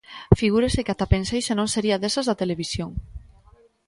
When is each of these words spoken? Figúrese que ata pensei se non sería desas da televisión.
Figúrese 0.39 0.83
que 0.85 0.93
ata 0.95 1.11
pensei 1.13 1.41
se 1.47 1.53
non 1.59 1.67
sería 1.73 2.01
desas 2.01 2.27
da 2.27 2.39
televisión. 2.41 2.89